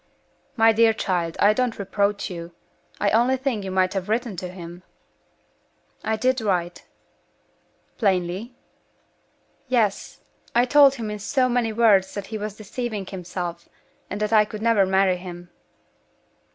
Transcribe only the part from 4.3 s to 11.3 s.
to him." "I did write." "Plainly?" "Yes. I told him in